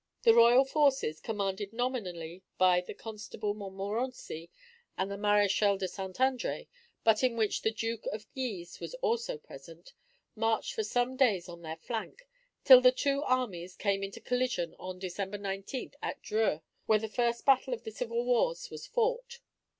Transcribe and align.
The 0.23 0.33
Royal 0.33 0.65
forces, 0.65 1.19
commanded 1.19 1.73
nominally 1.73 2.41
by 2.57 2.81
the 2.81 2.95
Constable 2.95 3.53
Montmorenci 3.53 4.49
and 4.97 5.11
the 5.11 5.15
Maréchal 5.15 5.77
de 5.77 5.87
St. 5.87 6.15
André, 6.15 6.67
but 7.03 7.21
in 7.23 7.37
which 7.37 7.61
the 7.61 7.69
Duke 7.69 8.07
of 8.07 8.25
Guise 8.33 8.79
was 8.79 8.95
also 8.95 9.37
present, 9.37 9.93
marched 10.35 10.73
for 10.73 10.83
some 10.83 11.15
days 11.17 11.47
on 11.47 11.61
their 11.61 11.75
flank, 11.77 12.27
till 12.63 12.81
the 12.81 12.91
two 12.91 13.21
armies 13.21 13.75
came 13.75 14.01
into 14.01 14.19
collision 14.19 14.73
on 14.79 14.97
December 14.97 15.37
19th 15.37 15.93
at 16.01 16.19
Dreux, 16.23 16.61
where 16.87 16.97
the 16.97 17.07
first 17.07 17.45
battle 17.45 17.71
of 17.75 17.83
the 17.83 17.91
civil 17.91 18.25
wars 18.25 18.71
was 18.71 18.87
fought. 18.87 19.37